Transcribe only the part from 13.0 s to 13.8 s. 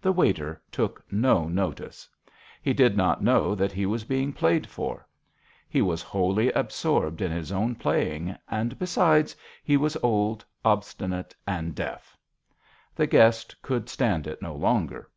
guest